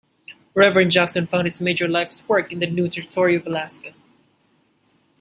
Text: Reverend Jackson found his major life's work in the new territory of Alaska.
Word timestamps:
Reverend 0.55 0.89
Jackson 0.89 1.27
found 1.27 1.45
his 1.45 1.61
major 1.61 1.87
life's 1.87 2.27
work 2.27 2.51
in 2.51 2.57
the 2.57 2.65
new 2.65 2.87
territory 2.89 3.35
of 3.35 3.45
Alaska. 3.45 3.93